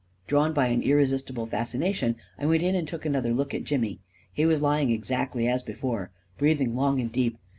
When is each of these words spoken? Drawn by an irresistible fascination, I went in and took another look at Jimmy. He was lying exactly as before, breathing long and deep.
Drawn 0.25 0.51
by 0.51 0.69
an 0.69 0.81
irresistible 0.81 1.45
fascination, 1.45 2.15
I 2.39 2.47
went 2.47 2.63
in 2.63 2.73
and 2.73 2.87
took 2.87 3.05
another 3.05 3.31
look 3.31 3.53
at 3.53 3.65
Jimmy. 3.65 3.99
He 4.33 4.47
was 4.47 4.59
lying 4.59 4.89
exactly 4.89 5.47
as 5.47 5.61
before, 5.61 6.09
breathing 6.39 6.75
long 6.75 6.99
and 6.99 7.11
deep. 7.11 7.37